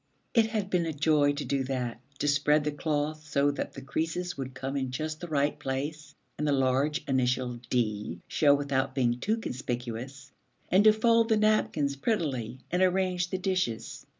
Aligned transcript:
It 0.33 0.47
had 0.47 0.71
been 0.71 0.87
a 0.87 0.93
joy 0.93 1.33
to 1.33 1.45
do 1.45 1.63
that, 1.65 2.01
to 2.17 2.27
spread 2.27 2.63
the 2.63 2.71
cloth 2.71 3.27
so 3.29 3.51
that 3.51 3.73
the 3.73 3.83
creases 3.83 4.35
would 4.35 4.55
come 4.55 4.75
in 4.75 4.89
just 4.89 5.19
the 5.19 5.27
right 5.27 5.59
place, 5.59 6.15
and 6.39 6.47
the 6.47 6.51
large 6.51 7.03
initial 7.07 7.59
'D' 7.69 8.17
show 8.27 8.55
without 8.55 8.95
being 8.95 9.19
too 9.19 9.37
conspicuous, 9.37 10.31
and 10.69 10.83
to 10.85 10.91
fold 10.91 11.29
the 11.29 11.37
napkins 11.37 11.95
prettily 11.97 12.57
and 12.71 12.81
arrange 12.81 13.29
the 13.29 13.37
dishes. 13.37 14.03